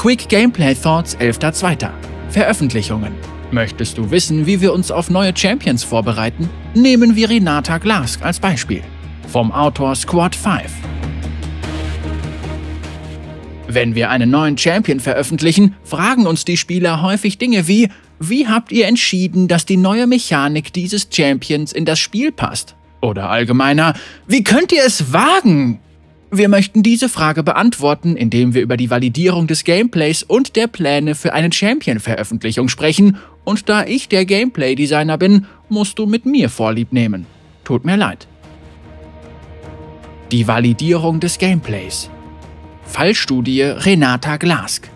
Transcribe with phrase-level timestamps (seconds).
[0.00, 1.90] Quick Gameplay Thoughts 11.02.
[2.30, 3.12] Veröffentlichungen.
[3.50, 6.48] Möchtest du wissen, wie wir uns auf neue Champions vorbereiten?
[6.72, 8.80] Nehmen wir Renata Glask als Beispiel.
[9.28, 10.62] Vom Autor Squad 5.
[13.68, 18.72] Wenn wir einen neuen Champion veröffentlichen, fragen uns die Spieler häufig Dinge wie, wie habt
[18.72, 22.74] ihr entschieden, dass die neue Mechanik dieses Champions in das Spiel passt?
[23.02, 23.92] Oder allgemeiner,
[24.26, 25.78] wie könnt ihr es wagen?
[26.32, 31.16] Wir möchten diese Frage beantworten, indem wir über die Validierung des Gameplays und der Pläne
[31.16, 36.92] für eine Champion-Veröffentlichung sprechen, und da ich der Gameplay-Designer bin, musst du mit mir Vorlieb
[36.92, 37.26] nehmen.
[37.64, 38.28] Tut mir leid.
[40.30, 42.08] Die Validierung des Gameplays.
[42.84, 44.88] Fallstudie Renata Glask.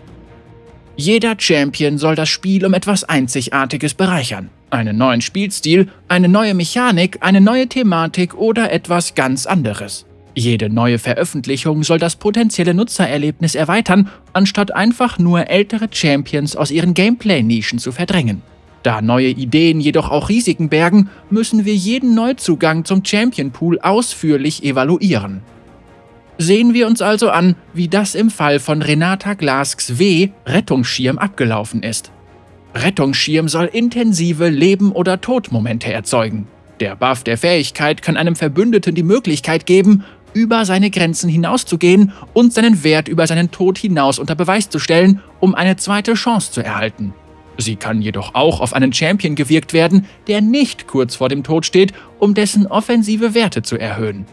[0.96, 4.50] Jeder Champion soll das Spiel um etwas Einzigartiges bereichern.
[4.70, 10.06] Einen neuen Spielstil, eine neue Mechanik, eine neue Thematik oder etwas ganz anderes.
[10.36, 16.92] Jede neue Veröffentlichung soll das potenzielle Nutzererlebnis erweitern, anstatt einfach nur ältere Champions aus ihren
[16.94, 18.42] Gameplay-Nischen zu verdrängen.
[18.82, 24.62] Da neue Ideen jedoch auch Risiken bergen, müssen wir jeden Neuzugang zum Champion Pool ausführlich
[24.64, 25.42] evaluieren.
[26.36, 31.84] Sehen wir uns also an, wie das im Fall von Renata Glasks W Rettungsschirm abgelaufen
[31.84, 32.10] ist.
[32.74, 36.48] Rettungsschirm soll intensive Leben- oder Todmomente erzeugen.
[36.80, 42.52] Der Buff der Fähigkeit kann einem Verbündeten die Möglichkeit geben, über seine Grenzen hinauszugehen und
[42.52, 46.62] seinen Wert über seinen Tod hinaus unter Beweis zu stellen, um eine zweite Chance zu
[46.62, 47.14] erhalten.
[47.56, 51.64] Sie kann jedoch auch auf einen Champion gewirkt werden, der nicht kurz vor dem Tod
[51.64, 54.26] steht, um dessen offensive Werte zu erhöhen.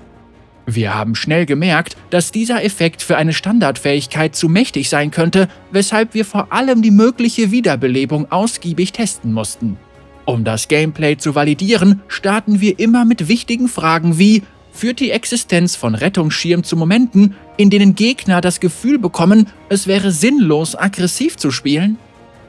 [0.66, 6.14] Wir haben schnell gemerkt, dass dieser Effekt für eine Standardfähigkeit zu mächtig sein könnte, weshalb
[6.14, 9.78] wir vor allem die mögliche Wiederbelebung ausgiebig testen mussten.
[10.26, 15.76] Um das Gameplay zu validieren, starten wir immer mit wichtigen Fragen wie Führt die Existenz
[15.76, 21.52] von Rettungsschirm zu Momenten, in denen Gegner das Gefühl bekommen, es wäre sinnlos, aggressiv zu
[21.52, 21.98] spielen?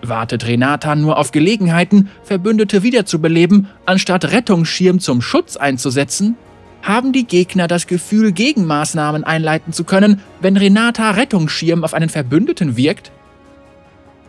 [0.03, 6.37] Wartet Renata nur auf Gelegenheiten, Verbündete wiederzubeleben, anstatt Rettungsschirm zum Schutz einzusetzen?
[6.83, 12.77] Haben die Gegner das Gefühl, Gegenmaßnahmen einleiten zu können, wenn Renata Rettungsschirm auf einen Verbündeten
[12.77, 13.13] wirkt?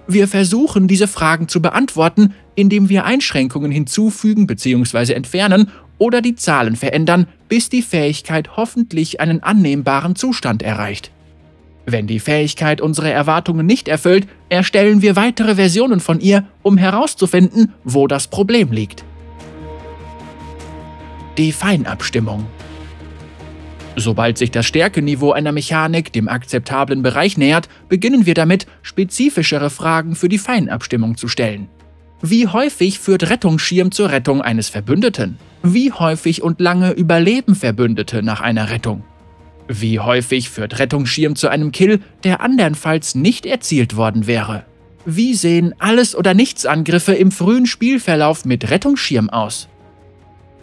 [0.08, 5.14] Wir versuchen, diese Fragen zu beantworten, indem wir Einschränkungen hinzufügen bzw.
[5.14, 11.12] entfernen oder die Zahlen verändern, bis die Fähigkeit hoffentlich einen annehmbaren Zustand erreicht.
[11.86, 17.74] Wenn die Fähigkeit unsere Erwartungen nicht erfüllt, erstellen wir weitere Versionen von ihr, um herauszufinden,
[17.84, 19.04] wo das Problem liegt.
[21.38, 22.46] Die Feinabstimmung
[23.96, 30.16] Sobald sich das Stärkeniveau einer Mechanik dem akzeptablen Bereich nähert, beginnen wir damit, spezifischere Fragen
[30.16, 31.68] für die Feinabstimmung zu stellen.
[32.22, 35.38] Wie häufig führt Rettungsschirm zur Rettung eines Verbündeten?
[35.62, 39.04] Wie häufig und lange überleben Verbündete nach einer Rettung?
[39.68, 44.66] Wie häufig führt Rettungsschirm zu einem Kill, der andernfalls nicht erzielt worden wäre?
[45.06, 49.68] Wie sehen Alles- oder Nichts-Angriffe im frühen Spielverlauf mit Rettungsschirm aus?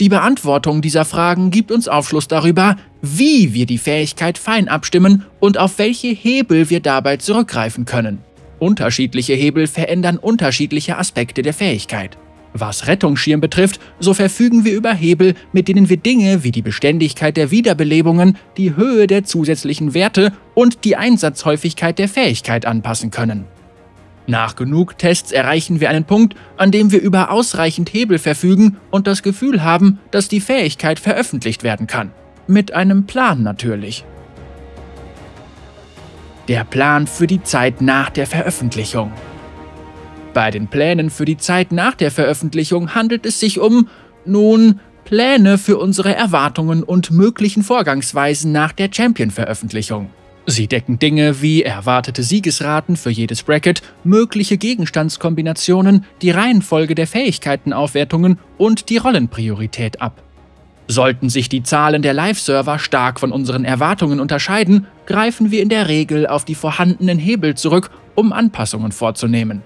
[0.01, 5.59] Die Beantwortung dieser Fragen gibt uns Aufschluss darüber, wie wir die Fähigkeit fein abstimmen und
[5.59, 8.19] auf welche Hebel wir dabei zurückgreifen können.
[8.59, 12.17] Unterschiedliche Hebel verändern unterschiedliche Aspekte der Fähigkeit.
[12.55, 17.37] Was Rettungsschirm betrifft, so verfügen wir über Hebel, mit denen wir Dinge wie die Beständigkeit
[17.37, 23.45] der Wiederbelebungen, die Höhe der zusätzlichen Werte und die Einsatzhäufigkeit der Fähigkeit anpassen können.
[24.31, 29.09] Nach genug Tests erreichen wir einen Punkt, an dem wir über ausreichend Hebel verfügen und
[29.09, 32.13] das Gefühl haben, dass die Fähigkeit veröffentlicht werden kann.
[32.47, 34.05] Mit einem Plan natürlich.
[36.47, 39.11] Der Plan für die Zeit nach der Veröffentlichung.
[40.33, 43.89] Bei den Plänen für die Zeit nach der Veröffentlichung handelt es sich um,
[44.25, 50.09] nun, Pläne für unsere Erwartungen und möglichen Vorgangsweisen nach der Champion-Veröffentlichung.
[50.47, 58.39] Sie decken Dinge wie erwartete Siegesraten für jedes Bracket, mögliche Gegenstandskombinationen, die Reihenfolge der Fähigkeitenaufwertungen
[58.59, 60.23] und die Rollenpriorität ab.
[60.89, 65.87] Sollten sich die Zahlen der Live-Server stark von unseren Erwartungen unterscheiden, greifen wir in der
[65.87, 69.63] Regel auf die vorhandenen Hebel zurück, um Anpassungen vorzunehmen.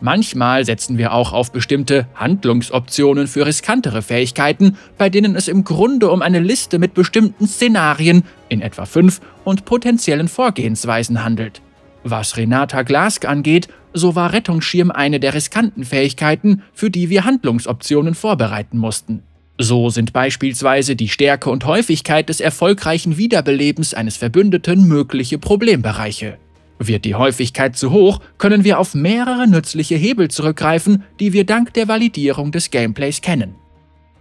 [0.00, 6.10] Manchmal setzen wir auch auf bestimmte Handlungsoptionen für riskantere Fähigkeiten, bei denen es im Grunde
[6.10, 11.60] um eine Liste mit bestimmten Szenarien, in etwa fünf, und potenziellen Vorgehensweisen handelt.
[12.02, 18.14] Was Renata Glask angeht, so war Rettungsschirm eine der riskanten Fähigkeiten, für die wir Handlungsoptionen
[18.14, 19.22] vorbereiten mussten.
[19.58, 26.38] So sind beispielsweise die Stärke und Häufigkeit des erfolgreichen Wiederbelebens eines Verbündeten mögliche Problembereiche.
[26.82, 31.74] Wird die Häufigkeit zu hoch, können wir auf mehrere nützliche Hebel zurückgreifen, die wir dank
[31.74, 33.54] der Validierung des Gameplays kennen.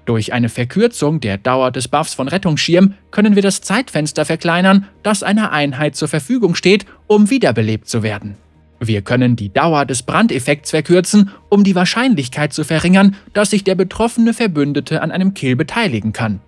[0.03, 5.23] Durch eine Verkürzung der Dauer des Buffs von Rettungsschirm können wir das Zeitfenster verkleinern, das
[5.23, 8.35] einer Einheit zur Verfügung steht, um wiederbelebt zu werden.
[8.81, 13.75] Wir können die Dauer des Brandeffekts verkürzen, um die Wahrscheinlichkeit zu verringern, dass sich der
[13.75, 16.41] betroffene Verbündete an einem Kill beteiligen kann.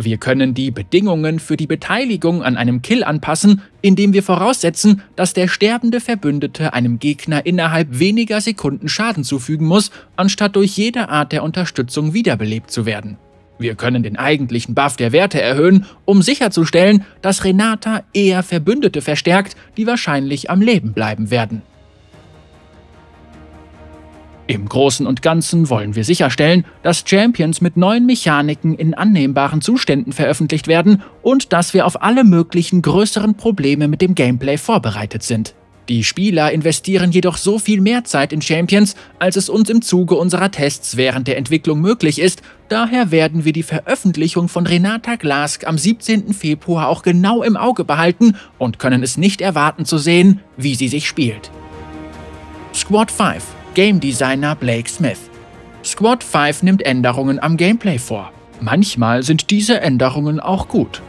[0.00, 5.32] Wir können die Bedingungen für die Beteiligung an einem Kill anpassen, indem wir voraussetzen, dass
[5.32, 11.32] der sterbende Verbündete einem Gegner innerhalb weniger Sekunden Schaden zufügen muss, anstatt durch jede Art
[11.32, 13.18] der Unterstützung wiederbelebt zu werden.
[13.58, 19.56] Wir können den eigentlichen Buff der Werte erhöhen, um sicherzustellen, dass Renata eher Verbündete verstärkt,
[19.76, 21.62] die wahrscheinlich am Leben bleiben werden.
[24.48, 30.14] Im Großen und Ganzen wollen wir sicherstellen, dass Champions mit neuen Mechaniken in annehmbaren Zuständen
[30.14, 35.54] veröffentlicht werden und dass wir auf alle möglichen größeren Probleme mit dem Gameplay vorbereitet sind.
[35.90, 40.14] Die Spieler investieren jedoch so viel mehr Zeit in Champions, als es uns im Zuge
[40.14, 42.40] unserer Tests während der Entwicklung möglich ist,
[42.70, 46.32] daher werden wir die Veröffentlichung von Renata Glask am 17.
[46.32, 50.88] Februar auch genau im Auge behalten und können es nicht erwarten zu sehen, wie sie
[50.88, 51.50] sich spielt.
[52.74, 55.18] Squad 5 Game Designer Blake Smith.
[55.84, 58.32] Squad 5 nimmt Änderungen am Gameplay vor.
[58.60, 61.00] Manchmal sind diese Änderungen auch gut.